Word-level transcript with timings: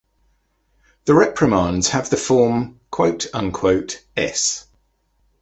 The 1.05 1.13
reprimands 1.13 1.89
have 1.89 2.09
the 2.09 2.17
form: 2.17 2.79
“”S. 4.17 4.65